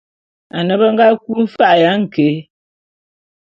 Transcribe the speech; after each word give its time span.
Ane 0.57 0.73
be 0.79 0.87
nga 0.93 1.05
kui 1.21 1.41
mfa'a 1.45 1.75
ya 1.81 1.91
nké. 2.01 2.27